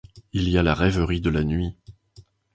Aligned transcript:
Il 0.33 0.49
y 0.49 0.57
a 0.57 0.63
la 0.63 0.73
rêverie 0.73 1.21
de 1.21 1.29
la 1.29 1.43
nuit. 1.43 1.75